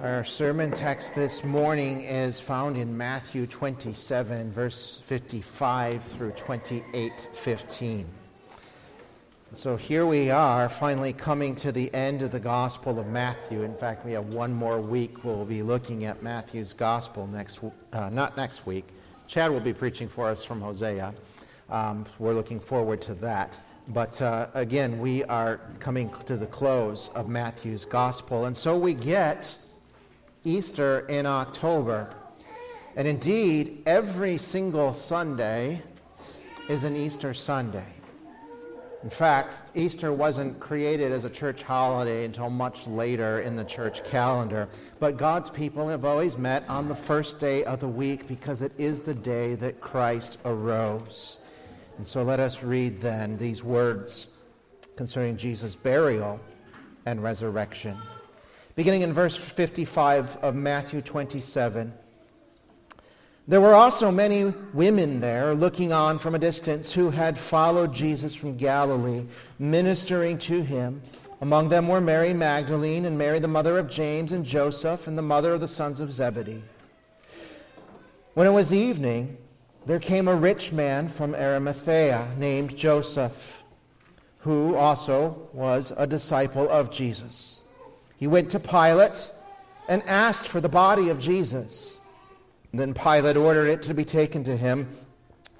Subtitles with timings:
[0.00, 8.06] Our sermon text this morning is found in Matthew 27, verse 55 through 28, 15.
[9.54, 13.64] So here we are, finally coming to the end of the Gospel of Matthew.
[13.64, 15.24] In fact, we have one more week.
[15.24, 17.58] We'll be looking at Matthew's Gospel next,
[17.92, 18.86] uh, not next week.
[19.26, 21.12] Chad will be preaching for us from Hosea.
[21.70, 23.58] Um, we're looking forward to that.
[23.88, 28.44] But uh, again, we are coming to the close of Matthew's Gospel.
[28.44, 29.56] And so we get
[30.48, 32.08] Easter in October.
[32.96, 35.82] And indeed, every single Sunday
[36.70, 37.84] is an Easter Sunday.
[39.04, 44.02] In fact, Easter wasn't created as a church holiday until much later in the church
[44.04, 44.68] calendar.
[44.98, 48.72] But God's people have always met on the first day of the week because it
[48.78, 51.38] is the day that Christ arose.
[51.98, 54.28] And so let us read then these words
[54.96, 56.40] concerning Jesus' burial
[57.06, 57.96] and resurrection.
[58.78, 61.92] Beginning in verse 55 of Matthew 27.
[63.48, 68.36] There were also many women there looking on from a distance who had followed Jesus
[68.36, 69.26] from Galilee,
[69.58, 71.02] ministering to him.
[71.40, 75.22] Among them were Mary Magdalene and Mary the mother of James and Joseph and the
[75.22, 76.62] mother of the sons of Zebedee.
[78.34, 79.38] When it was evening,
[79.86, 83.64] there came a rich man from Arimathea named Joseph,
[84.38, 87.57] who also was a disciple of Jesus.
[88.18, 89.30] He went to Pilate
[89.88, 91.96] and asked for the body of Jesus.
[92.74, 94.88] Then Pilate ordered it to be taken to him.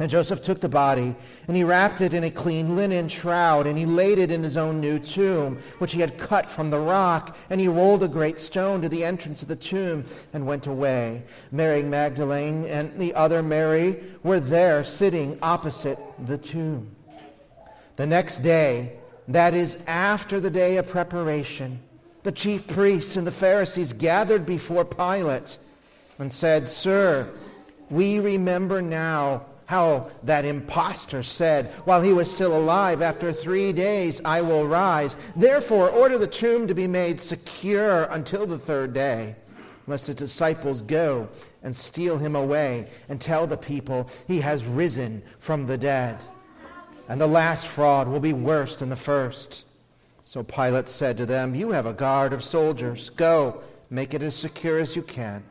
[0.01, 1.17] And Joseph took the body,
[1.49, 4.57] and he wrapped it in a clean linen shroud, and he laid it in his
[4.57, 7.37] own new tomb, which he had cut from the rock.
[7.51, 11.25] And he rolled a great stone to the entrance of the tomb and went away.
[11.51, 16.95] Mary Magdalene and the other Mary were there sitting opposite the tomb.
[17.97, 21.81] The next day, that is after the day of preparation,
[22.29, 25.57] the chief priests and the Pharisees gathered before Pilate
[26.19, 27.33] and said, Sir,
[27.89, 34.21] we remember now how that impostor said, while he was still alive, after three days
[34.27, 35.17] I will rise.
[35.37, 39.35] Therefore, order the tomb to be made secure until the third day,
[39.87, 41.31] lest his disciples go
[41.63, 46.23] and steal him away and tell the people he has risen from the dead.
[47.09, 49.65] And the last fraud will be worse than the first.
[50.29, 53.09] So Pilate said to them, You have a guard of soldiers.
[53.09, 55.43] Go, make it as secure as you can.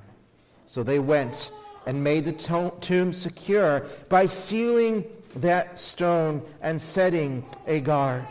[0.68, 1.50] So they went
[1.88, 5.04] and made the tomb secure by sealing
[5.38, 8.28] that stone and setting a guard.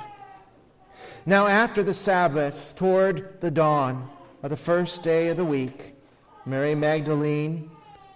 [1.27, 4.09] Now, after the Sabbath, toward the dawn
[4.45, 5.97] of the first day of the week,
[6.45, 7.69] Mary Magdalene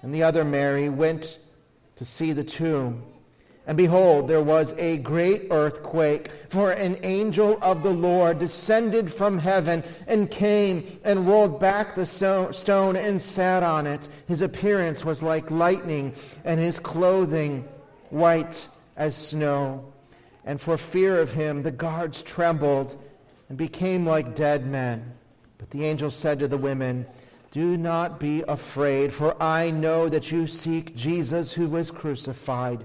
[0.02, 1.40] and the other Mary went
[1.96, 3.02] to see the tomb.
[3.70, 9.38] And behold, there was a great earthquake, for an angel of the Lord descended from
[9.38, 14.08] heaven and came and rolled back the stone and sat on it.
[14.26, 17.64] His appearance was like lightning, and his clothing
[18.08, 18.66] white
[18.96, 19.92] as snow.
[20.44, 23.00] And for fear of him, the guards trembled
[23.48, 25.14] and became like dead men.
[25.58, 27.06] But the angel said to the women,
[27.52, 32.84] Do not be afraid, for I know that you seek Jesus who was crucified.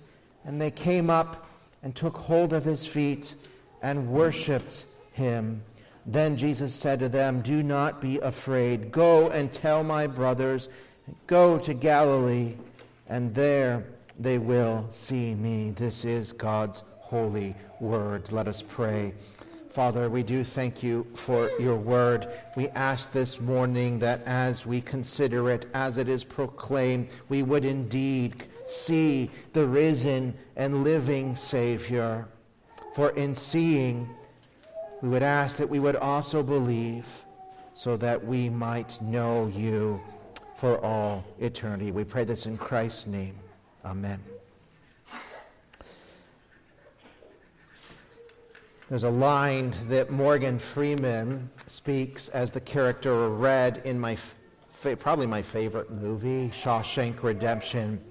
[0.45, 1.47] And they came up
[1.83, 3.35] and took hold of his feet
[3.81, 5.61] and worshiped him.
[6.05, 8.91] Then Jesus said to them, Do not be afraid.
[8.91, 10.69] Go and tell my brothers,
[11.27, 12.55] go to Galilee,
[13.07, 13.83] and there
[14.19, 15.71] they will see me.
[15.71, 18.31] This is God's holy word.
[18.31, 19.13] Let us pray.
[19.71, 22.27] Father, we do thank you for your word.
[22.57, 27.63] We ask this morning that as we consider it, as it is proclaimed, we would
[27.63, 32.27] indeed see the risen and living Savior.
[32.93, 34.09] For in seeing,
[35.01, 37.05] we would ask that we would also believe
[37.73, 40.01] so that we might know you
[40.57, 41.91] for all eternity.
[41.91, 43.35] We pray this in Christ's name.
[43.85, 44.19] Amen.
[48.89, 54.17] There's a line that Morgan Freeman speaks as the character Red in my,
[54.99, 58.01] probably my favorite movie, Shawshank Redemption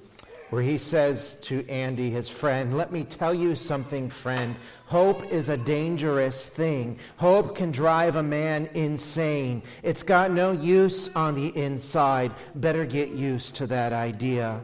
[0.50, 4.54] where he says to Andy, his friend, let me tell you something, friend.
[4.86, 6.98] Hope is a dangerous thing.
[7.16, 9.62] Hope can drive a man insane.
[9.84, 12.32] It's got no use on the inside.
[12.56, 14.60] Better get used to that idea.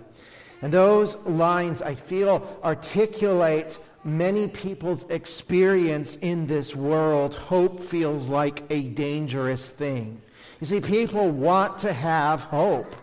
[0.62, 7.34] And those lines, I feel, articulate many people's experience in this world.
[7.34, 10.20] Hope feels like a dangerous thing.
[10.60, 12.96] You see, people want to have hope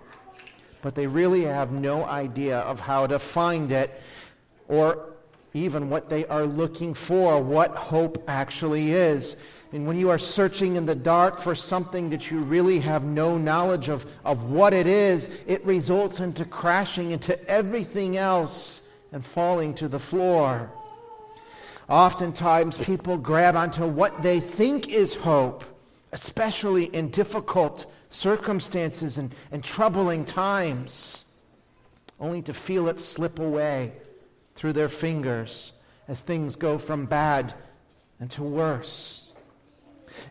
[0.83, 4.01] but they really have no idea of how to find it
[4.67, 5.13] or
[5.53, 9.37] even what they are looking for, what hope actually is.
[9.71, 13.37] And when you are searching in the dark for something that you really have no
[13.37, 18.81] knowledge of, of what it is, it results into crashing into everything else
[19.13, 20.69] and falling to the floor.
[21.87, 25.63] Oftentimes people grab onto what they think is hope,
[26.11, 31.25] especially in difficult circumstances and, and troubling times,
[32.19, 33.93] only to feel it slip away
[34.55, 35.73] through their fingers
[36.07, 37.53] as things go from bad
[38.19, 39.33] and to worse.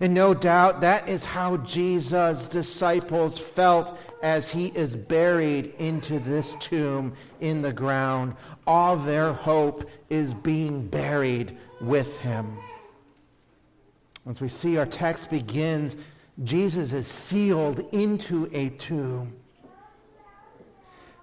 [0.00, 6.55] And no doubt that is how Jesus' disciples felt as he is buried into this
[6.61, 8.37] tomb in the ground.
[8.67, 12.56] All their hope is being buried with him.
[14.28, 15.96] As we see our text begins
[16.44, 19.34] Jesus is sealed into a tomb.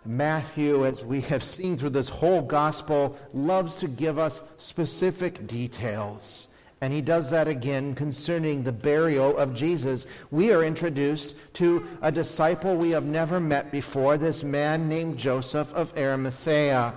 [0.05, 6.47] Matthew, as we have seen through this whole gospel, loves to give us specific details.
[6.81, 10.05] And he does that again concerning the burial of Jesus.
[10.31, 15.73] We are introduced to a disciple we have never met before, this man named Joseph
[15.73, 16.93] of Arimathea.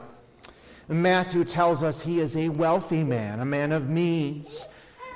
[0.89, 4.69] Matthew tells us he is a wealthy man, a man of means.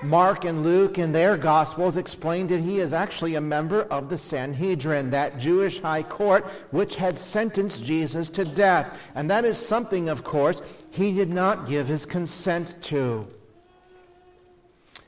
[0.03, 4.19] Mark and Luke in their Gospels explained that he is actually a member of the
[4.19, 8.99] Sanhedrin, that Jewish high court which had sentenced Jesus to death.
[9.15, 10.61] And that is something, of course,
[10.91, 13.27] he did not give his consent to.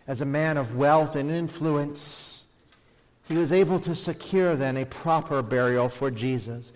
[0.06, 2.46] As a man of wealth and influence,
[3.29, 6.73] he was able to secure then a proper burial for Jesus.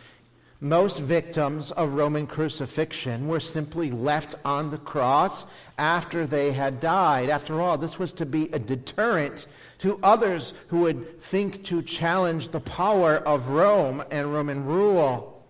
[0.60, 5.44] Most victims of Roman crucifixion were simply left on the cross
[5.82, 7.28] after they had died.
[7.28, 9.48] After all, this was to be a deterrent
[9.80, 15.44] to others who would think to challenge the power of Rome and Roman rule.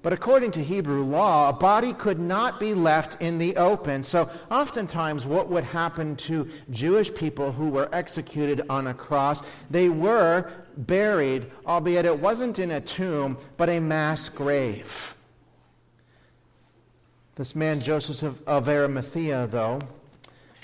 [0.00, 4.02] But according to Hebrew law, a body could not be left in the open.
[4.02, 9.90] So oftentimes what would happen to Jewish people who were executed on a cross, they
[9.90, 15.14] were buried, albeit it wasn't in a tomb, but a mass grave.
[17.34, 19.80] This man, Joseph of of Arimathea, though,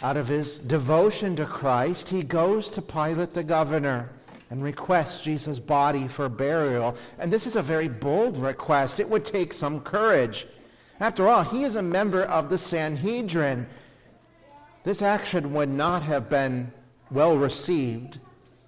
[0.02, 4.10] out of his devotion to Christ, he goes to Pilate the governor
[4.50, 6.94] and requests Jesus' body for burial.
[7.18, 9.00] And this is a very bold request.
[9.00, 10.46] It would take some courage.
[11.00, 13.66] After all, he is a member of the Sanhedrin.
[14.84, 16.70] This action would not have been
[17.10, 18.18] well received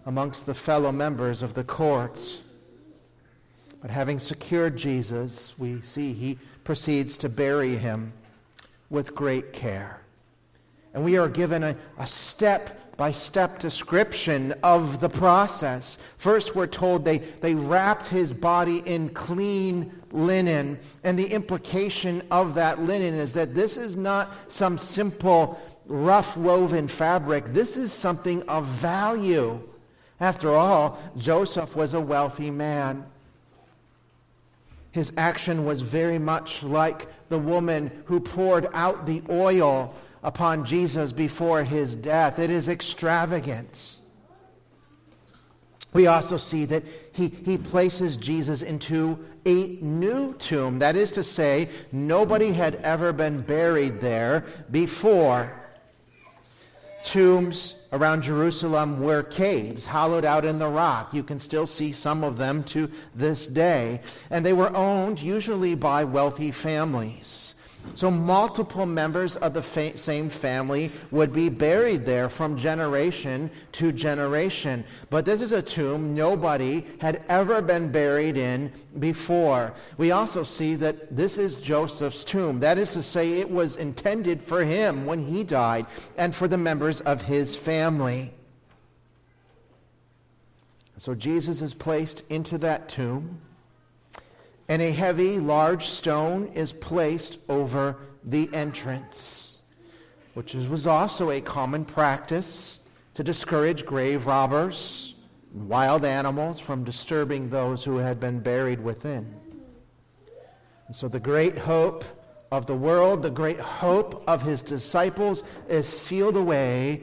[0.07, 2.39] amongst the fellow members of the courts.
[3.81, 6.39] But having secured Jesus, we see he
[6.71, 8.13] proceeds to bury him
[8.91, 10.01] with great care.
[10.95, 15.99] And we are given a, a step by step description of the process.
[16.17, 20.79] First, we're told they, they wrapped his body in clean linen.
[21.03, 26.87] And the implication of that linen is that this is not some simple, rough woven
[26.87, 27.53] fabric.
[27.53, 29.61] This is something of value.
[30.21, 33.05] After all, Joseph was a wealthy man.
[34.93, 41.13] His action was very much like the woman who poured out the oil upon Jesus
[41.13, 42.39] before his death.
[42.39, 43.97] It is extravagant.
[45.93, 50.79] We also see that he, he places Jesus into a new tomb.
[50.79, 55.53] That is to say, nobody had ever been buried there before.
[57.03, 61.13] Tombs around Jerusalem were caves hollowed out in the rock.
[61.13, 64.01] You can still see some of them to this day.
[64.31, 67.55] And they were owned usually by wealthy families.
[67.95, 73.93] So multiple members of the fa- same family would be buried there from generation to
[73.93, 74.85] generation.
[75.11, 79.75] But this is a tomb nobody had ever been buried in before.
[79.99, 82.61] We also see that this is Joseph's tomb.
[82.61, 86.59] That is to say, it was intended for him when he died and for the
[86.59, 88.33] members of his family.
[90.97, 93.41] So Jesus is placed into that tomb
[94.71, 99.59] and a heavy, large stone is placed over the entrance,
[100.35, 102.79] which was also a common practice
[103.15, 105.17] to discourage grave robbers,
[105.53, 109.35] and wild animals from disturbing those who had been buried within.
[110.87, 112.05] And so the great hope
[112.53, 117.03] of the world, the great hope of his disciples is sealed away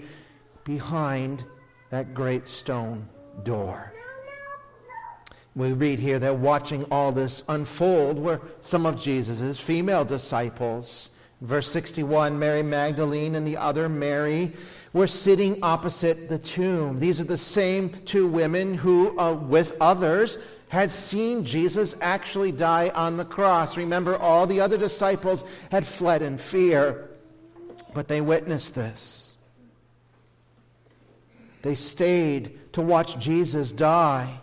[0.63, 1.43] behind
[1.89, 3.09] that great stone
[3.43, 3.91] door.
[5.57, 11.09] We read here that watching all this unfold were some of Jesus' female disciples.
[11.41, 14.53] Verse 61, Mary Magdalene and the other Mary
[14.93, 16.99] were sitting opposite the tomb.
[16.99, 20.37] These are the same two women who, uh, with others,
[20.67, 23.77] had seen Jesus actually die on the cross.
[23.77, 27.09] Remember, all the other disciples had fled in fear,
[27.95, 29.37] but they witnessed this.
[31.63, 34.41] They stayed to watch Jesus die.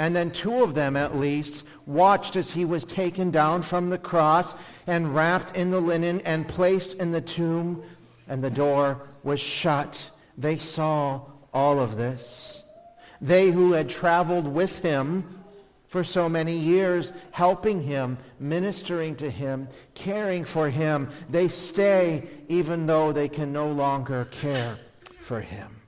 [0.00, 3.98] And then two of them, at least, watched as he was taken down from the
[3.98, 4.54] cross
[4.86, 7.82] and wrapped in the linen and placed in the tomb,
[8.26, 10.10] and the door was shut.
[10.38, 11.20] They saw
[11.52, 12.62] all of this.
[13.20, 15.38] They who had traveled with him
[15.88, 22.86] for so many years, helping him, ministering to him, caring for him, they stay even
[22.86, 24.78] though they can no longer care
[25.20, 25.79] for him.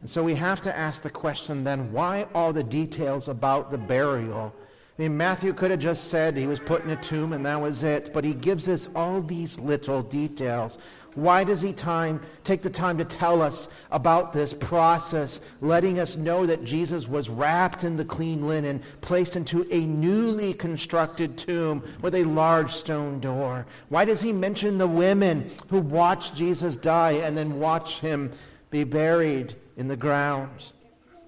[0.00, 3.78] And so we have to ask the question then, why all the details about the
[3.78, 4.54] burial?
[4.96, 7.60] I mean, Matthew could have just said he was put in a tomb and that
[7.60, 10.78] was it, but he gives us all these little details.
[11.14, 16.16] Why does he time, take the time to tell us about this process, letting us
[16.16, 21.84] know that Jesus was wrapped in the clean linen, placed into a newly constructed tomb
[22.02, 23.66] with a large stone door?
[23.90, 28.32] Why does he mention the women who watched Jesus die and then watch him
[28.70, 29.54] be buried?
[29.76, 30.50] In the ground?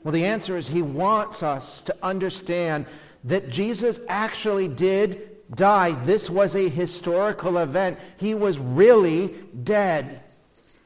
[0.02, 2.86] Well, the answer is he wants us to understand
[3.24, 5.92] that Jesus actually did die.
[6.04, 7.98] This was a historical event.
[8.16, 9.34] He was really
[9.64, 10.20] dead.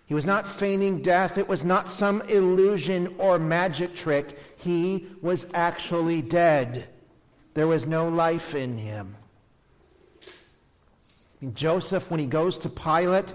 [0.07, 1.39] He was not feigning death.
[1.39, 4.39] It was not some illusion or magic trick.
[4.57, 6.87] He was actually dead.
[7.55, 9.17] There was no life in him.
[11.55, 13.33] Joseph, when he goes to Pilate,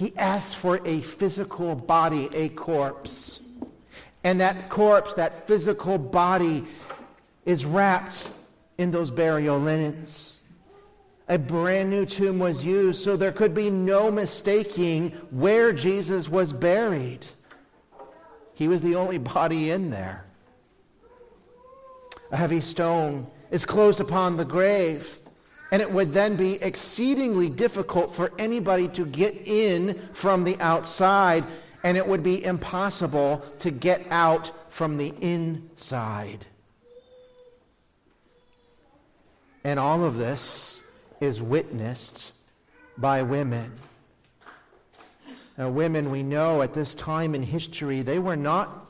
[0.00, 3.40] he asks for a physical body, a corpse.
[4.24, 6.64] And that corpse, that physical body,
[7.44, 8.30] is wrapped
[8.78, 10.40] in those burial linens.
[11.28, 16.50] A brand new tomb was used, so there could be no mistaking where Jesus was
[16.50, 17.26] buried.
[18.54, 20.24] He was the only body in there.
[22.30, 25.19] A heavy stone is closed upon the grave.
[25.70, 31.44] And it would then be exceedingly difficult for anybody to get in from the outside,
[31.84, 36.44] and it would be impossible to get out from the inside.
[39.62, 40.82] And all of this
[41.20, 42.32] is witnessed
[42.96, 43.72] by women.
[45.58, 48.86] Now, women we know at this time in history, they were not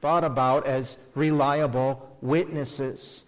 [0.00, 3.22] thought about as reliable witnesses.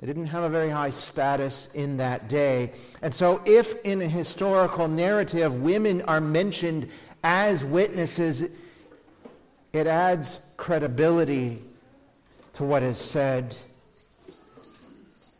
[0.00, 2.72] They didn't have a very high status in that day.
[3.00, 6.88] And so if in a historical narrative women are mentioned
[7.24, 8.44] as witnesses,
[9.72, 11.62] it adds credibility
[12.54, 13.56] to what is said.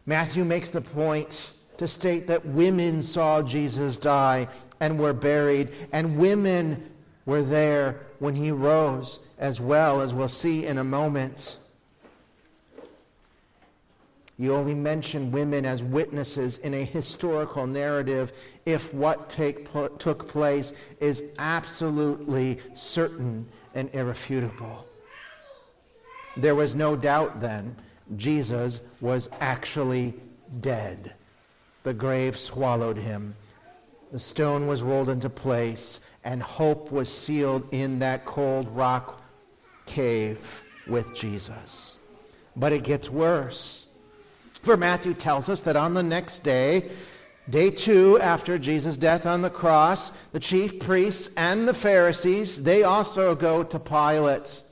[0.06, 4.48] Matthew makes the point to state that women saw Jesus die
[4.80, 6.90] and were buried, and women
[7.24, 11.56] were there when he rose as well, as we'll see in a moment.
[14.38, 18.32] You only mention women as witnesses in a historical narrative
[18.66, 24.86] if what take, took place is absolutely certain and irrefutable.
[26.36, 27.74] There was no doubt then
[28.16, 30.14] Jesus was actually
[30.60, 31.14] dead.
[31.82, 33.34] The grave swallowed him.
[34.12, 39.22] The stone was rolled into place, and hope was sealed in that cold rock
[39.86, 41.96] cave with Jesus.
[42.54, 43.85] But it gets worse.
[44.66, 46.90] For Matthew tells us that on the next day,
[47.48, 52.82] day two after Jesus' death on the cross, the chief priests and the Pharisees, they
[52.82, 54.64] also go to Pilate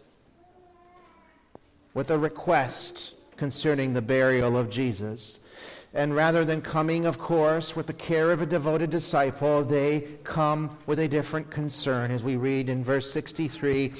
[1.94, 5.38] with a request concerning the burial of Jesus.
[5.92, 10.76] And rather than coming, of course, with the care of a devoted disciple, they come
[10.86, 13.92] with a different concern, as we read in verse 63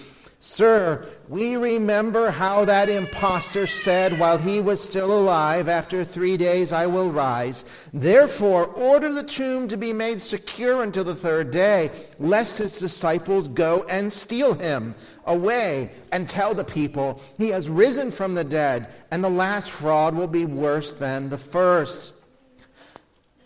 [0.47, 6.71] Sir, we remember how that impostor said while he was still alive, After three days
[6.71, 7.65] I will rise.
[7.95, 13.49] Therefore, order the tomb to be made secure until the third day, lest his disciples
[13.49, 18.89] go and steal him away and tell the people, He has risen from the dead,
[19.11, 22.13] and the last fraud will be worse than the first.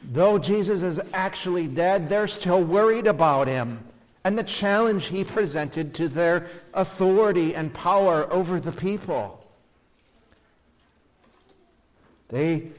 [0.02, 3.84] Though Jesus is actually dead, they're still worried about him
[4.24, 9.44] and the challenge he presented to their authority and power over the people.
[12.28, 12.70] They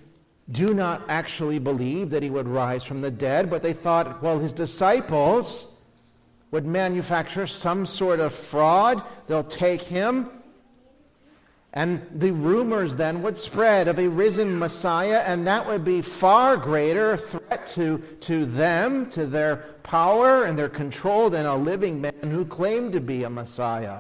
[0.52, 4.40] do not actually believe that he would rise from the dead, but they thought, well,
[4.40, 5.76] his disciples
[6.52, 9.04] would manufacture some sort of fraud.
[9.28, 10.30] They'll take him.
[11.74, 16.58] And the rumors then would spread of a risen Messiah, and that would be far
[16.58, 22.14] greater threat to, to them, to their power and their control than a living man
[22.24, 24.00] who claimed to be a Messiah,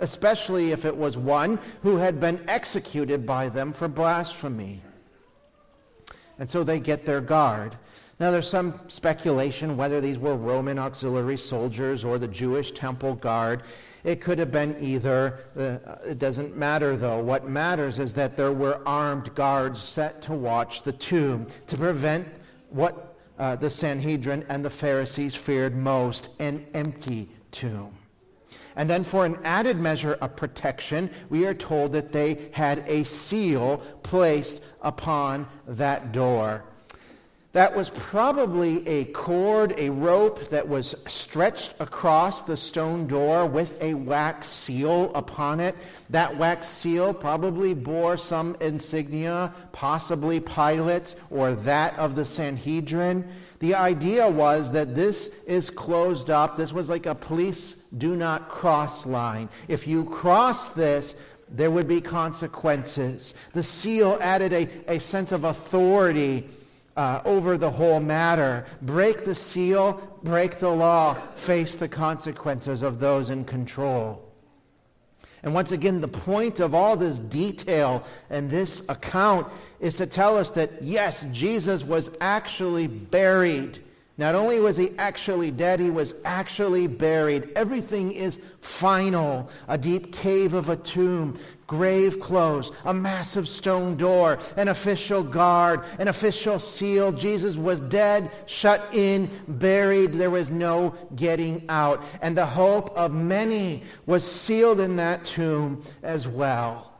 [0.00, 4.82] especially if it was one who had been executed by them for blasphemy.
[6.38, 7.76] And so they get their guard.
[8.18, 13.62] Now, there's some speculation whether these were Roman auxiliary soldiers or the Jewish temple guard.
[14.04, 15.40] It could have been either.
[15.56, 17.20] Uh, it doesn't matter, though.
[17.20, 22.26] What matters is that there were armed guards set to watch the tomb to prevent
[22.70, 27.96] what uh, the Sanhedrin and the Pharisees feared most, an empty tomb.
[28.76, 33.04] And then for an added measure of protection, we are told that they had a
[33.04, 36.64] seal placed upon that door.
[37.52, 43.76] That was probably a cord, a rope that was stretched across the stone door with
[43.82, 45.74] a wax seal upon it.
[46.10, 53.28] That wax seal probably bore some insignia, possibly Pilate's or that of the Sanhedrin.
[53.58, 56.56] The idea was that this is closed up.
[56.56, 59.48] This was like a police do not cross line.
[59.66, 61.16] If you cross this,
[61.48, 63.34] there would be consequences.
[63.54, 66.48] The seal added a, a sense of authority
[66.96, 68.66] uh, over the whole matter.
[68.82, 74.26] Break the seal, break the law, face the consequences of those in control.
[75.42, 80.36] And once again, the point of all this detail and this account is to tell
[80.36, 83.82] us that, yes, Jesus was actually buried.
[84.18, 87.48] Not only was he actually dead, he was actually buried.
[87.56, 89.48] Everything is final.
[89.68, 91.38] A deep cave of a tomb,
[91.70, 97.12] grave clothes, a massive stone door, an official guard, an official seal.
[97.12, 100.14] Jesus was dead, shut in, buried.
[100.14, 102.02] There was no getting out.
[102.22, 106.92] And the hope of many was sealed in that tomb as well.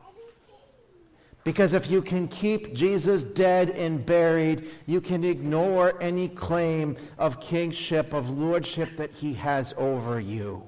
[1.43, 7.41] Because if you can keep Jesus dead and buried, you can ignore any claim of
[7.41, 10.63] kingship, of lordship that he has over you.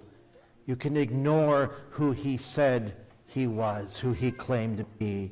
[0.65, 2.95] You can ignore who he said
[3.33, 5.31] he was, who he claimed to be.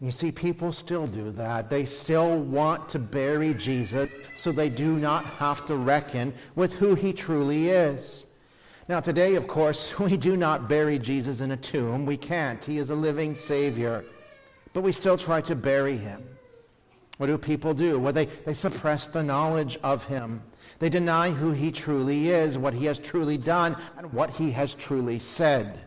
[0.00, 1.70] You see, people still do that.
[1.70, 6.94] They still want to bury Jesus so they do not have to reckon with who
[6.94, 8.26] he truly is.
[8.88, 12.06] Now, today, of course, we do not bury Jesus in a tomb.
[12.06, 12.64] We can't.
[12.64, 14.04] He is a living Savior
[14.72, 16.22] but we still try to bury him.
[17.16, 17.98] What do people do?
[17.98, 20.42] Well, they, they suppress the knowledge of him.
[20.78, 24.74] They deny who he truly is, what he has truly done, and what he has
[24.74, 25.80] truly said.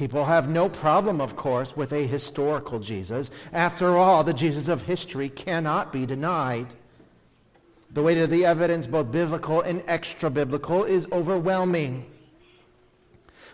[0.00, 3.30] People have no problem, of course, with a historical Jesus.
[3.52, 6.68] After all, the Jesus of history cannot be denied.
[7.90, 12.06] The weight of the evidence, both biblical and extra-biblical, is overwhelming.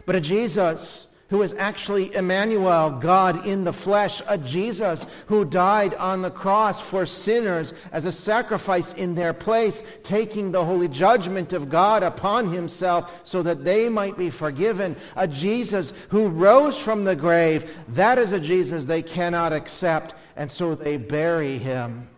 [0.04, 5.94] But a Jesus who is actually Emmanuel, God in the flesh, a Jesus who died
[5.96, 11.52] on the cross for sinners as a sacrifice in their place, taking the holy judgment
[11.52, 17.04] of God upon himself so that they might be forgiven, a Jesus who rose from
[17.04, 17.70] the grave.
[17.88, 22.08] That is a Jesus they cannot accept, and so they bury him.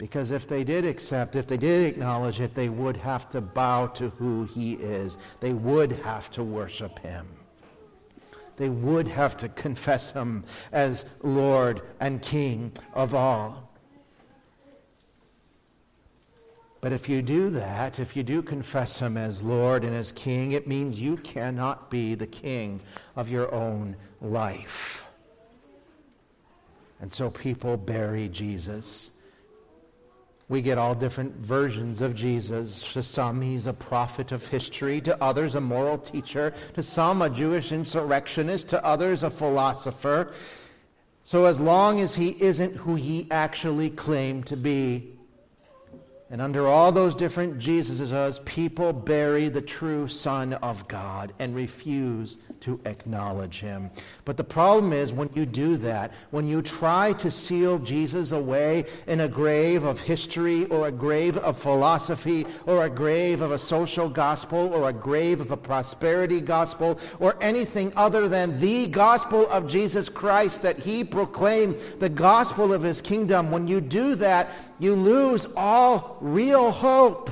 [0.00, 3.86] Because if they did accept, if they did acknowledge it, they would have to bow
[3.88, 5.18] to who he is.
[5.40, 7.28] They would have to worship him.
[8.56, 13.70] They would have to confess him as Lord and King of all.
[16.80, 20.52] But if you do that, if you do confess him as Lord and as King,
[20.52, 22.80] it means you cannot be the king
[23.16, 25.04] of your own life.
[27.02, 29.10] And so people bury Jesus.
[30.50, 32.82] We get all different versions of Jesus.
[32.92, 35.00] To some, he's a prophet of history.
[35.02, 36.52] To others, a moral teacher.
[36.74, 38.68] To some, a Jewish insurrectionist.
[38.70, 40.32] To others, a philosopher.
[41.22, 45.19] So as long as he isn't who he actually claimed to be,
[46.32, 52.36] and under all those different Jesuses, people bury the true Son of God and refuse
[52.60, 53.90] to acknowledge him.
[54.24, 58.84] But the problem is when you do that, when you try to seal Jesus away
[59.08, 63.58] in a grave of history or a grave of philosophy or a grave of a
[63.58, 69.48] social gospel or a grave of a prosperity gospel or anything other than the gospel
[69.50, 74.69] of Jesus Christ that he proclaimed, the gospel of his kingdom, when you do that,
[74.80, 77.30] you lose all real hope.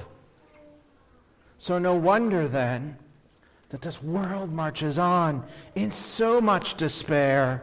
[1.56, 2.96] So no wonder then
[3.70, 7.62] that this world marches on in so much despair.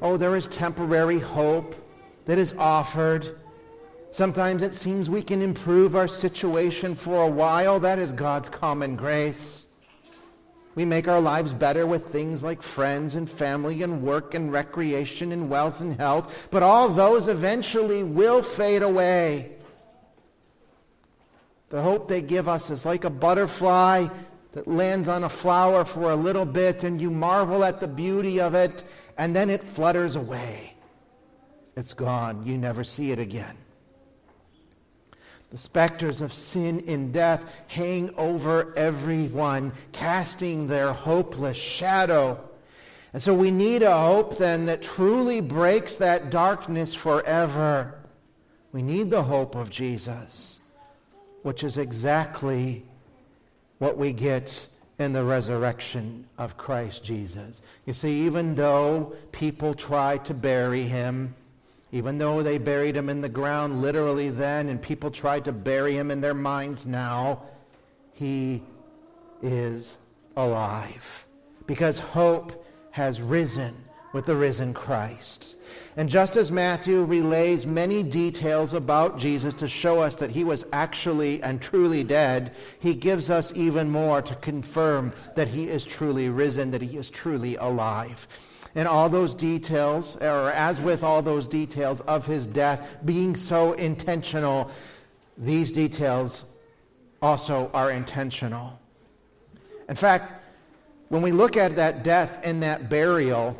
[0.00, 1.74] oh, there is temporary hope
[2.26, 3.38] that is offered.
[4.10, 7.80] Sometimes it seems we can improve our situation for a while.
[7.80, 9.63] That is God's common grace.
[10.74, 15.30] We make our lives better with things like friends and family and work and recreation
[15.30, 16.34] and wealth and health.
[16.50, 19.52] But all those eventually will fade away.
[21.70, 24.08] The hope they give us is like a butterfly
[24.52, 28.40] that lands on a flower for a little bit and you marvel at the beauty
[28.40, 28.82] of it
[29.16, 30.74] and then it flutters away.
[31.76, 32.46] It's gone.
[32.46, 33.56] You never see it again.
[35.54, 42.40] The specters of sin and death hang over everyone, casting their hopeless shadow.
[43.12, 47.94] And so we need a hope then that truly breaks that darkness forever.
[48.72, 50.58] We need the hope of Jesus,
[51.44, 52.84] which is exactly
[53.78, 54.66] what we get
[54.98, 57.62] in the resurrection of Christ Jesus.
[57.86, 61.32] You see, even though people tried to bury him,
[61.94, 65.96] even though they buried him in the ground literally then, and people tried to bury
[65.96, 67.40] him in their minds now,
[68.14, 68.60] he
[69.42, 69.96] is
[70.36, 71.24] alive.
[71.68, 73.76] Because hope has risen
[74.12, 75.54] with the risen Christ.
[75.96, 80.66] And just as Matthew relays many details about Jesus to show us that he was
[80.72, 86.28] actually and truly dead, he gives us even more to confirm that he is truly
[86.28, 88.26] risen, that he is truly alive.
[88.74, 93.74] And all those details, or as with all those details of his death being so
[93.74, 94.70] intentional,
[95.38, 96.44] these details
[97.22, 98.78] also are intentional.
[99.88, 100.42] In fact,
[101.08, 103.56] when we look at that death and that burial,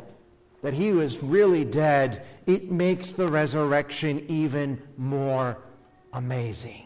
[0.61, 5.57] that he was really dead, it makes the resurrection even more
[6.13, 6.84] amazing.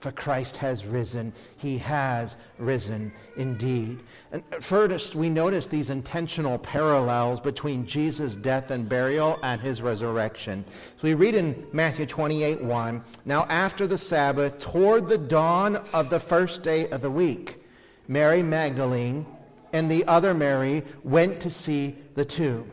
[0.00, 1.32] For Christ has risen.
[1.58, 4.00] He has risen indeed.
[4.32, 10.64] And first, we notice these intentional parallels between Jesus' death and burial and his resurrection.
[10.96, 16.08] So we read in Matthew 28, 1, Now after the Sabbath, toward the dawn of
[16.08, 17.62] the first day of the week,
[18.08, 19.26] Mary Magdalene
[19.74, 22.70] and the other Mary went to see the tomb.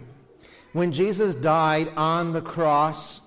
[0.72, 3.22] When Jesus died on the cross,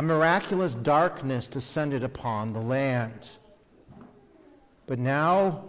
[0.00, 3.28] a miraculous darkness descended upon the land.
[4.86, 5.64] But now,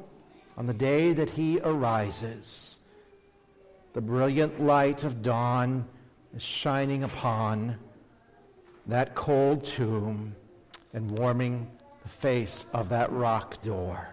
[0.55, 2.79] on the day that he arises,
[3.91, 5.85] the brilliant light of dawn
[6.33, 7.75] is shining upon
[8.87, 10.33] that cold tomb
[10.93, 11.69] and warming
[12.01, 14.07] the face of that rock door.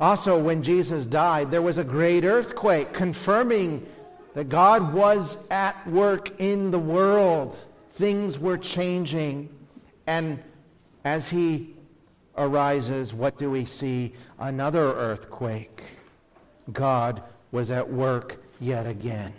[0.00, 3.86] Also, when Jesus died, there was a great earthquake confirming
[4.32, 7.58] that God was at work in the world.
[7.96, 9.48] Things were changing.
[10.06, 10.38] And
[11.04, 11.74] as he
[12.36, 14.12] arises, what do we see?
[14.38, 15.82] Another earthquake.
[16.72, 19.32] God was at work yet again.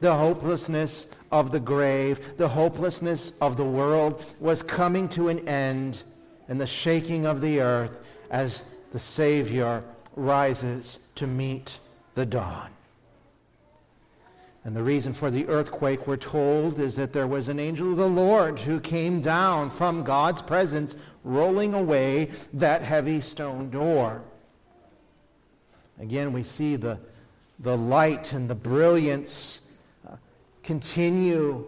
[0.00, 6.02] The hopelessness of the grave, the hopelessness of the world was coming to an end
[6.48, 7.92] in the shaking of the earth
[8.30, 9.82] as the Savior
[10.16, 11.78] rises to meet
[12.14, 12.70] the dawn.
[14.64, 17.96] And the reason for the earthquake, we're told, is that there was an angel of
[17.96, 24.22] the Lord who came down from God's presence, rolling away that heavy stone door.
[25.98, 26.98] Again, we see the,
[27.60, 29.60] the light and the brilliance
[30.06, 30.16] uh,
[30.62, 31.64] continue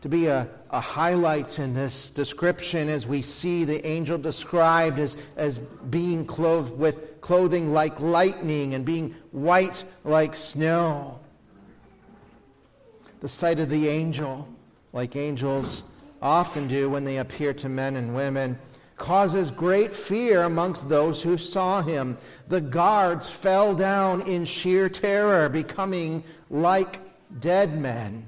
[0.00, 5.18] to be a, a highlight in this description as we see the angel described as,
[5.36, 11.20] as being clothed with clothing like lightning and being white like snow
[13.20, 14.48] the sight of the angel,
[14.92, 15.82] like angels
[16.22, 18.58] often do when they appear to men and women,
[18.96, 22.18] causes great fear amongst those who saw him.
[22.48, 27.00] The guards fell down in sheer terror, becoming like
[27.40, 28.26] dead men.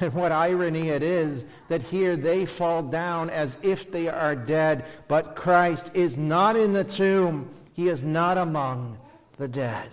[0.00, 4.84] And what irony it is that here they fall down as if they are dead,
[5.08, 7.50] but Christ is not in the tomb.
[7.72, 8.96] He is not among
[9.38, 9.88] the dead.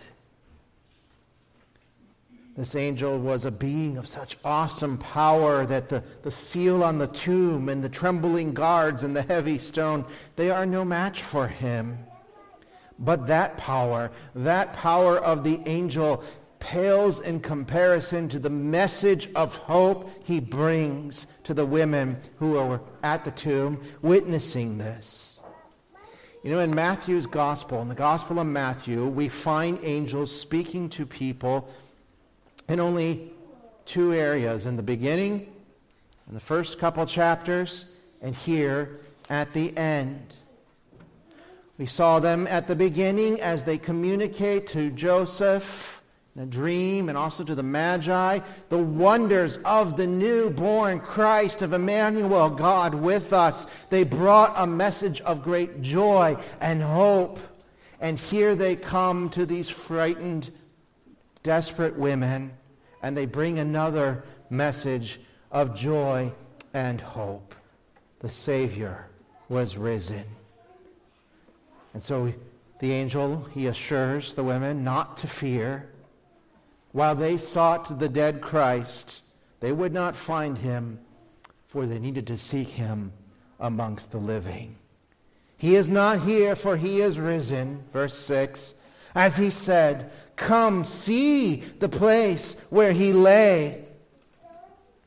[2.57, 7.07] This angel was a being of such awesome power that the, the seal on the
[7.07, 10.05] tomb and the trembling guards and the heavy stone,
[10.37, 11.97] they are no match for him.
[12.97, 16.23] But that power, that power of the angel
[16.59, 22.79] pales in comparison to the message of hope he brings to the women who are
[23.03, 25.41] at the tomb witnessing this.
[26.41, 31.05] You know, in Matthew's gospel, in the gospel of Matthew, we find angels speaking to
[31.05, 31.67] people
[32.67, 33.31] in only
[33.85, 35.51] two areas in the beginning,
[36.27, 37.85] in the first couple chapters,
[38.21, 38.99] and here
[39.29, 40.35] at the end.
[41.77, 46.01] We saw them at the beginning as they communicate to Joseph
[46.35, 51.73] in a dream and also to the Magi, the wonders of the newborn Christ of
[51.73, 53.67] Emmanuel, God with us.
[53.89, 57.39] They brought a message of great joy and hope.
[58.01, 60.51] And here they come to these frightened,
[61.45, 62.51] desperate women,
[63.01, 66.29] and they bring another message of joy
[66.73, 67.55] and hope.
[68.19, 69.07] The Savior
[69.47, 70.25] was risen.
[71.93, 72.33] And so
[72.79, 75.87] the angel, he assures the women not to fear
[76.95, 79.21] while they sought the dead Christ,
[79.59, 80.97] they would not find him,
[81.67, 83.11] for they needed to seek him
[83.59, 84.77] amongst the living.
[85.57, 87.83] He is not here, for he is risen.
[87.91, 88.75] Verse 6.
[89.13, 93.85] As he said, Come see the place where he lay.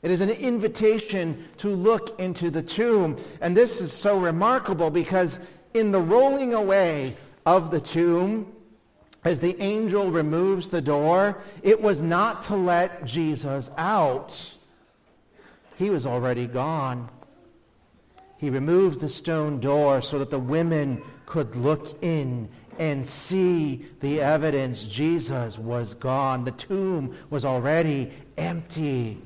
[0.03, 3.19] It is an invitation to look into the tomb.
[3.41, 5.38] And this is so remarkable because
[5.75, 8.53] in the rolling away of the tomb,
[9.25, 14.55] as the angel removes the door, it was not to let Jesus out.
[15.77, 17.09] He was already gone.
[18.38, 24.21] He removed the stone door so that the women could look in and see the
[24.21, 24.85] evidence.
[24.85, 26.45] Jesus was gone.
[26.45, 29.19] The tomb was already empty.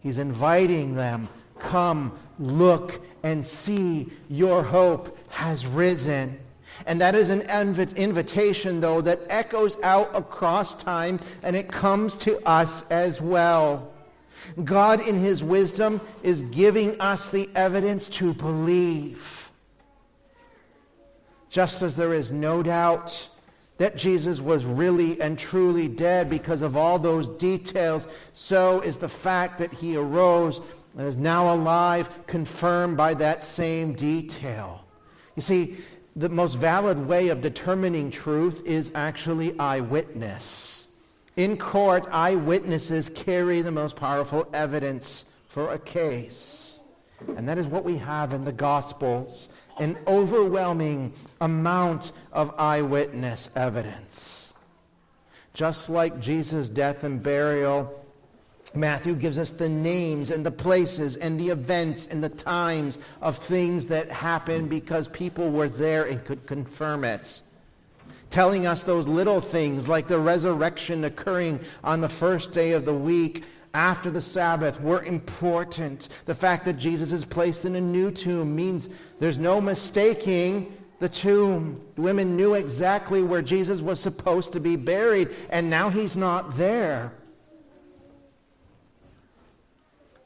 [0.00, 6.38] He's inviting them, come, look, and see your hope has risen.
[6.86, 12.16] And that is an inv- invitation, though, that echoes out across time and it comes
[12.16, 13.92] to us as well.
[14.64, 19.41] God, in his wisdom, is giving us the evidence to believe.
[21.52, 23.28] Just as there is no doubt
[23.76, 29.08] that Jesus was really and truly dead because of all those details, so is the
[29.08, 30.62] fact that he arose
[30.96, 34.82] and is now alive confirmed by that same detail.
[35.36, 35.76] You see,
[36.16, 40.88] the most valid way of determining truth is actually eyewitness.
[41.36, 46.80] In court, eyewitnesses carry the most powerful evidence for a case.
[47.36, 54.52] And that is what we have in the Gospels an overwhelming amount of eyewitness evidence.
[55.54, 58.02] Just like Jesus' death and burial,
[58.74, 63.36] Matthew gives us the names and the places and the events and the times of
[63.36, 67.42] things that happened because people were there and could confirm it.
[68.30, 72.94] Telling us those little things like the resurrection occurring on the first day of the
[72.94, 76.08] week after the Sabbath were important.
[76.26, 81.08] The fact that Jesus is placed in a new tomb means there's no mistaking the
[81.08, 81.80] tomb.
[81.96, 87.12] Women knew exactly where Jesus was supposed to be buried, and now he's not there.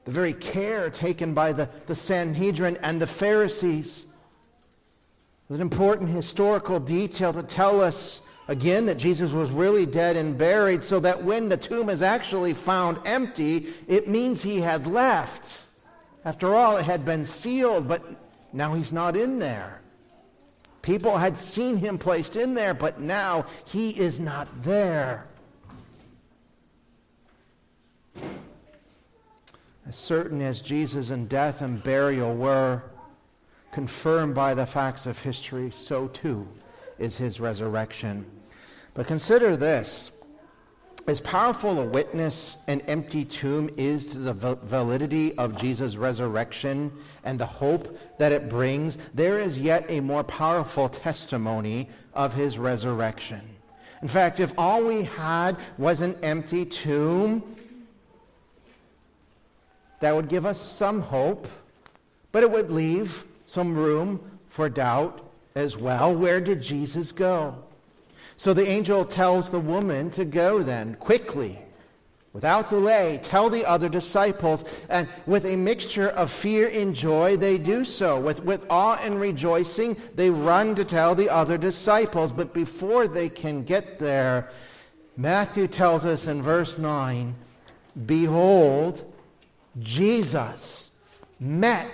[0.06, 4.06] the very care taken by the, the Sanhedrin and the Pharisees.
[5.48, 10.37] was an important historical detail to tell us again that Jesus was really dead and
[10.37, 15.62] buried so that when the tomb is actually found empty, it means he had left.
[16.24, 18.02] After all, it had been sealed, but
[18.52, 19.80] now he's not in there.
[20.82, 25.26] People had seen him placed in there, but now he is not there.
[29.88, 32.82] as certain as Jesus' and death and burial were
[33.72, 36.46] confirmed by the facts of history, so too
[36.98, 38.24] is his resurrection.
[38.96, 40.11] But consider this.
[41.06, 46.90] As powerful a witness an empty tomb is to the validity of Jesus' resurrection
[47.22, 52.59] and the hope that it brings, there is yet a more powerful testimony of his
[52.59, 53.42] resurrection.
[54.02, 57.54] In fact, if all we had was an empty tomb,
[60.00, 61.46] that would give us some hope,
[62.32, 66.14] but it would leave some room for doubt as well.
[66.14, 67.65] Where did Jesus go?
[68.37, 71.59] So the angel tells the woman to go then, quickly,
[72.33, 74.62] without delay, tell the other disciples.
[74.90, 78.20] And with a mixture of fear and joy, they do so.
[78.20, 82.33] With, with awe and rejoicing, they run to tell the other disciples.
[82.33, 84.51] But before they can get there,
[85.16, 87.35] Matthew tells us in verse 9,
[88.05, 89.03] Behold,
[89.81, 90.90] Jesus
[91.40, 91.90] met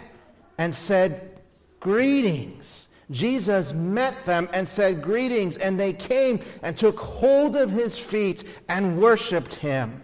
[0.58, 1.38] and said,
[1.78, 2.88] Greetings.
[3.12, 5.56] Jesus met them and said, Greetings.
[5.58, 10.02] And they came and took hold of his feet and worshiped him.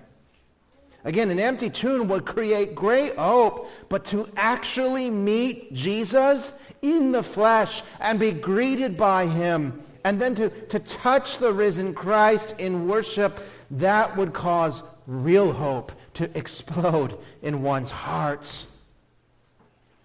[1.04, 7.22] Again, an empty tomb would create great hope, but to actually meet Jesus in the
[7.22, 12.86] flesh and be greeted by him, and then to, to touch the risen Christ in
[12.86, 13.40] worship,
[13.72, 18.66] that would cause real hope to explode in one's heart.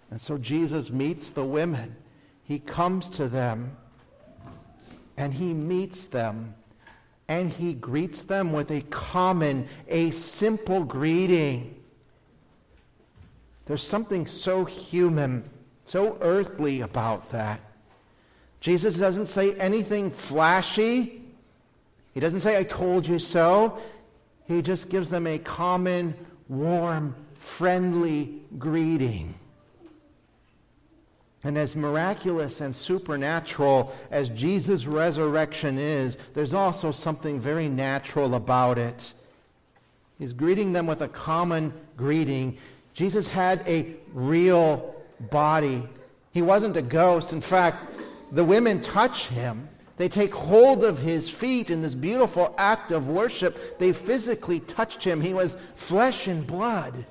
[0.09, 1.95] And so Jesus meets the women.
[2.43, 3.75] He comes to them
[5.17, 6.55] and he meets them
[7.27, 11.75] and he greets them with a common, a simple greeting.
[13.65, 15.49] There's something so human,
[15.85, 17.61] so earthly about that.
[18.59, 21.21] Jesus doesn't say anything flashy.
[22.13, 23.77] He doesn't say, I told you so.
[24.45, 26.13] He just gives them a common,
[26.49, 29.33] warm, friendly greeting.
[31.43, 38.77] And as miraculous and supernatural as Jesus' resurrection is, there's also something very natural about
[38.77, 39.13] it.
[40.19, 42.57] He's greeting them with a common greeting.
[42.93, 44.95] Jesus had a real
[45.31, 45.83] body.
[46.31, 47.33] He wasn't a ghost.
[47.33, 47.91] In fact,
[48.31, 49.67] the women touch him.
[49.97, 53.77] They take hold of his feet in this beautiful act of worship.
[53.79, 55.19] They physically touched him.
[55.19, 57.05] He was flesh and blood.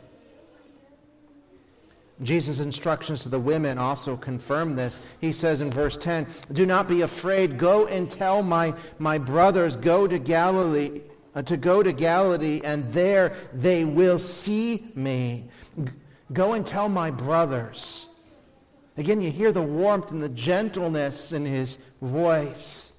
[2.22, 5.00] Jesus' instructions to the women also confirm this.
[5.20, 7.58] He says in verse 10, Do not be afraid.
[7.58, 11.00] Go and tell my, my brothers, go to Galilee,
[11.34, 15.48] uh, to go to Galilee, and there they will see me.
[16.32, 18.06] Go and tell my brothers.
[18.96, 22.92] Again, you hear the warmth and the gentleness in his voice.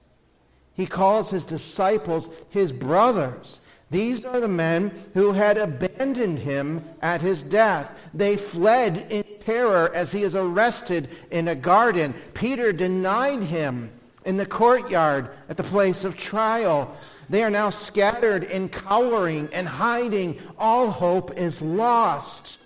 [0.73, 3.59] He calls his disciples his brothers.
[3.93, 7.91] These are the men who had abandoned him at his death.
[8.11, 12.15] They fled in terror as he is arrested in a garden.
[12.33, 13.91] Peter denied him
[14.25, 16.97] in the courtyard at the place of trial.
[17.29, 20.41] They are now scattered and cowering and hiding.
[20.57, 22.57] All hope is lost.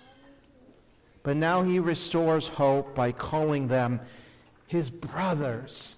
[1.22, 4.00] But now he restores hope by calling them
[4.66, 5.96] his brothers,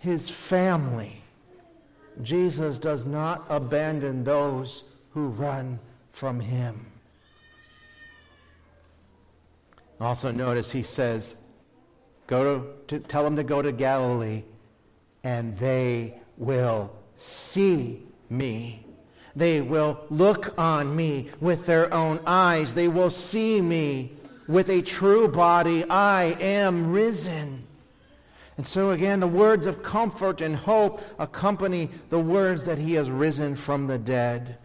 [0.00, 1.19] his family.
[2.22, 5.78] Jesus does not abandon those who run
[6.12, 6.86] from him.
[10.00, 11.34] Also notice he says,
[12.26, 14.42] go to, to tell them to go to Galilee
[15.24, 18.84] and they will see me.
[19.36, 22.74] They will look on me with their own eyes.
[22.74, 24.12] They will see me
[24.48, 25.84] with a true body.
[25.88, 27.66] I am risen.
[28.60, 33.10] And so again, the words of comfort and hope accompany the words that he has
[33.10, 34.58] risen from the dead.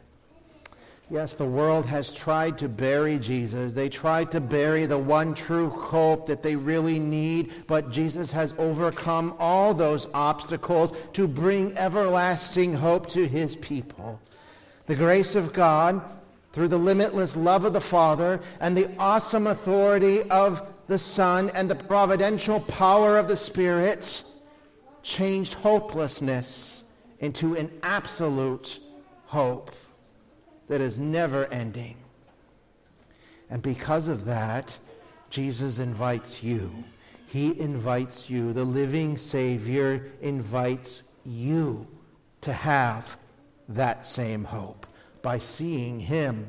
[1.09, 3.73] Yes, the world has tried to bury Jesus.
[3.73, 8.53] They tried to bury the one true hope that they really need, but Jesus has
[8.57, 14.19] overcome all those obstacles to bring everlasting hope to his people.
[14.87, 16.01] The grace of God
[16.51, 21.69] through the limitless love of the Father and the awesome authority of the Son and
[21.69, 24.23] the providential power of the Spirit,
[25.03, 26.83] changed hopelessness
[27.19, 28.79] into an absolute
[29.25, 29.71] hope
[30.67, 31.95] that is never ending.
[33.49, 34.77] And because of that,
[35.29, 36.71] Jesus invites you.
[37.27, 38.53] He invites you.
[38.53, 41.85] The living Savior invites you
[42.41, 43.17] to have
[43.69, 44.85] that same hope
[45.21, 46.47] by seeing him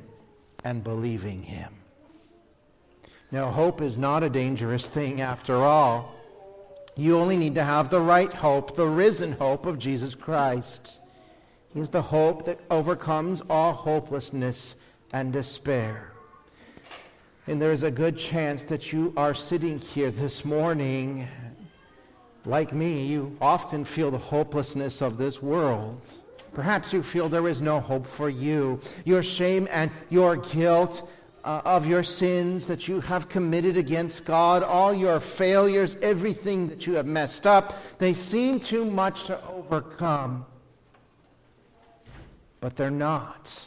[0.64, 1.76] and believing him.
[3.33, 6.15] Now, hope is not a dangerous thing after all.
[6.97, 10.99] You only need to have the right hope, the risen hope of Jesus Christ.
[11.75, 14.77] He is the hope that overcomes all hopelessness
[15.12, 16.12] and despair.
[17.47, 21.29] And there is a good chance that you are sitting here this morning.
[22.45, 26.01] Like me, you often feel the hopelessness of this world.
[26.55, 28.81] Perhaps you feel there is no hope for you.
[29.05, 31.07] Your shame and your guilt
[31.47, 36.89] uh, of your sins that you have committed against God, all your failures, everything that
[36.89, 40.45] you have messed up, they seem too much to overcome.
[42.59, 43.65] But they're not.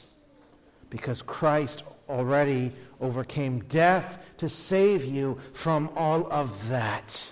[0.89, 7.31] Because Christ already overcame death to save you from all of that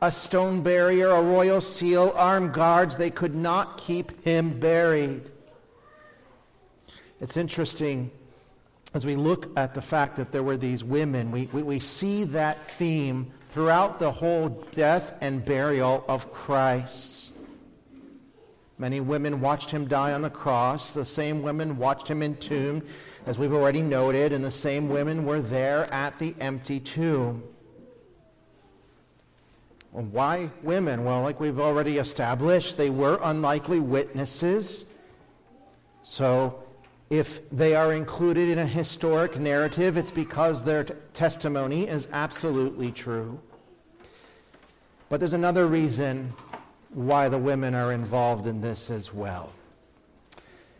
[0.00, 2.96] a stone barrier, a royal seal, armed guards.
[2.96, 5.30] They could not keep him buried.
[7.20, 8.10] It's interesting
[8.94, 12.24] as we look at the fact that there were these women, we, we, we see
[12.24, 17.30] that theme throughout the whole death and burial of Christ.
[18.78, 20.92] Many women watched him die on the cross.
[20.92, 22.82] The same women watched him entombed,
[23.26, 27.42] as we've already noted, and the same women were there at the empty tomb.
[29.92, 31.04] Why women?
[31.04, 34.86] Well, like we've already established, they were unlikely witnesses.
[36.02, 36.61] So
[37.12, 42.90] if they are included in a historic narrative, it's because their t- testimony is absolutely
[42.90, 43.38] true.
[45.10, 46.32] But there's another reason
[46.88, 49.52] why the women are involved in this as well.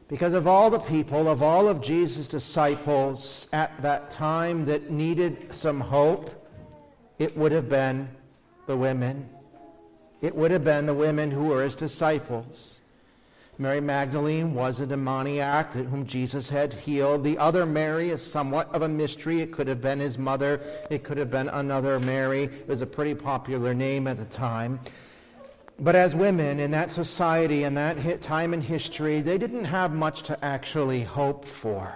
[0.09, 5.55] Because of all the people, of all of Jesus' disciples at that time that needed
[5.55, 6.31] some hope,
[7.19, 8.09] it would have been
[8.67, 9.29] the women.
[10.23, 12.79] It would have been the women who were his disciples.
[13.59, 17.23] Mary Magdalene was a demoniac whom Jesus had healed.
[17.23, 19.41] The other Mary is somewhat of a mystery.
[19.41, 20.61] It could have been his mother.
[20.91, 22.45] It could have been another Mary.
[22.45, 24.81] It was a pretty popular name at the time.
[25.79, 30.23] But as women in that society, in that time in history, they didn't have much
[30.25, 31.95] to actually hope for.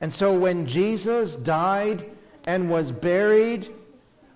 [0.00, 2.10] And so when Jesus died
[2.46, 3.70] and was buried,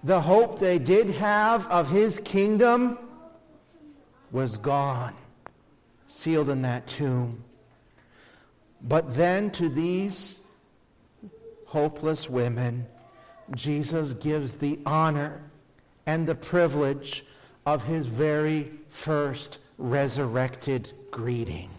[0.05, 2.99] the hope they did have of his kingdom
[4.31, 5.15] was gone,
[6.09, 7.45] sealed in that tomb.
[8.83, 10.41] But then to these
[11.67, 12.87] hopeless women,
[13.55, 15.41] Jesus gives the honor
[16.07, 17.25] and the privilege
[17.67, 21.71] of his very first resurrected greeting.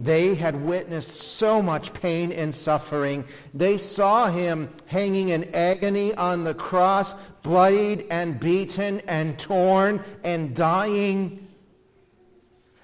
[0.00, 3.24] They had witnessed so much pain and suffering.
[3.52, 10.54] They saw him hanging in agony on the cross, bloodied and beaten and torn and
[10.54, 11.47] dying.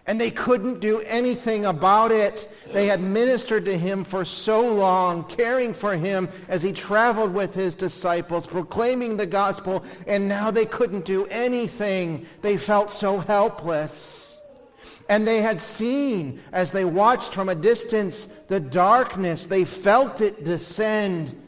[0.07, 2.51] And they couldn't do anything about it.
[2.73, 7.55] They had ministered to him for so long, caring for him as he traveled with
[7.55, 12.27] his disciples, proclaiming the gospel, and now they couldn't do anything.
[12.43, 14.41] They felt so helpless.
[15.09, 19.47] And they had seen, as they watched from a distance, the darkness.
[19.47, 21.41] They felt it descend.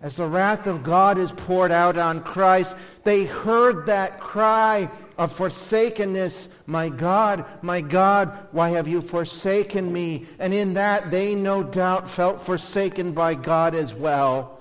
[0.00, 5.32] As the wrath of God is poured out on Christ, they heard that cry of
[5.32, 6.48] forsakenness.
[6.66, 10.26] My God, my God, why have you forsaken me?
[10.38, 14.60] And in that, they no doubt felt forsaken by God as well.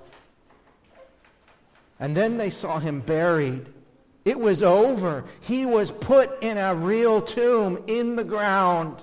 [2.00, 3.68] And then they saw him buried.
[4.26, 5.24] It was over.
[5.42, 8.98] He was put in a real tomb in the ground.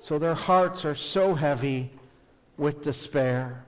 [0.00, 1.90] So their hearts are so heavy
[2.56, 3.64] with despair.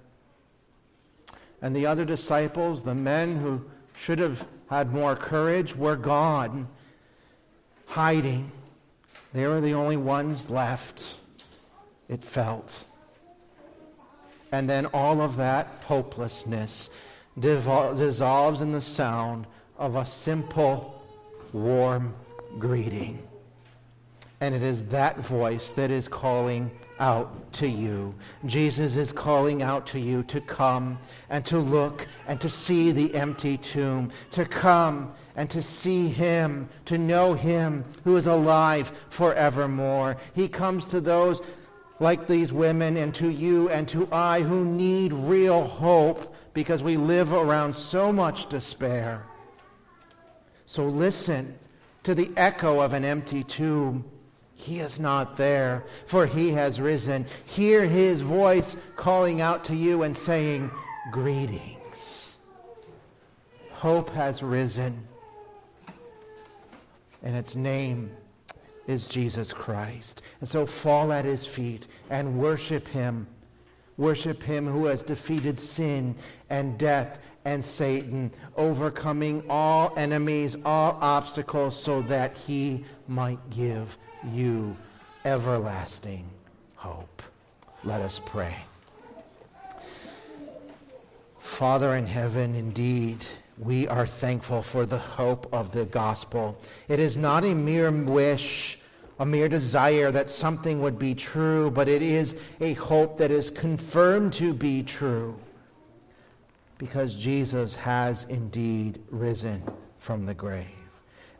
[1.60, 3.64] And the other disciples, the men who
[3.96, 6.68] should have had more courage, were gone,
[7.86, 8.52] hiding.
[9.32, 11.14] They were the only ones left,
[12.08, 12.72] it felt.
[14.52, 16.90] And then all of that hopelessness
[17.38, 19.46] dissolves in the sound
[19.78, 21.02] of a simple,
[21.52, 22.14] warm
[22.58, 23.22] greeting.
[24.40, 28.14] And it is that voice that is calling out to you.
[28.46, 30.98] Jesus is calling out to you to come
[31.30, 36.68] and to look and to see the empty tomb, to come and to see him,
[36.84, 40.16] to know him who is alive forevermore.
[40.34, 41.40] He comes to those
[42.00, 46.96] like these women and to you and to I who need real hope because we
[46.96, 49.24] live around so much despair.
[50.66, 51.58] So listen
[52.04, 54.04] to the echo of an empty tomb.
[54.58, 57.24] He is not there, for he has risen.
[57.46, 60.70] Hear his voice calling out to you and saying,
[61.10, 62.36] Greetings.
[63.70, 65.06] Hope has risen,
[67.22, 68.10] and its name
[68.88, 70.22] is Jesus Christ.
[70.40, 73.28] And so fall at his feet and worship him
[73.98, 76.14] Worship him who has defeated sin
[76.50, 83.98] and death and Satan, overcoming all enemies, all obstacles, so that he might give
[84.32, 84.76] you
[85.24, 86.24] everlasting
[86.76, 87.22] hope.
[87.84, 88.54] Let us pray.
[91.40, 93.24] Father in heaven, indeed,
[93.58, 96.58] we are thankful for the hope of the gospel.
[96.88, 98.78] It is not a mere wish
[99.18, 103.50] a mere desire that something would be true, but it is a hope that is
[103.50, 105.36] confirmed to be true
[106.78, 109.62] because Jesus has indeed risen
[109.98, 110.77] from the grave.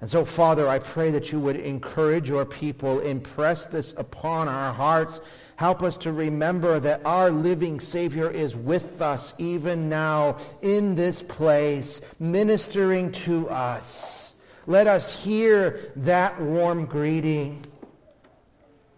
[0.01, 4.73] And so, Father, I pray that you would encourage your people, impress this upon our
[4.73, 5.21] hearts.
[5.57, 11.21] Help us to remember that our living Savior is with us even now in this
[11.21, 14.35] place, ministering to us.
[14.69, 17.65] Let us hear that warm greeting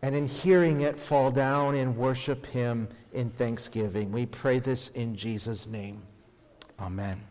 [0.03, 4.13] and in hearing it fall down and worship him in thanksgiving.
[4.13, 6.03] We pray this in Jesus' name.
[6.79, 7.30] Amen.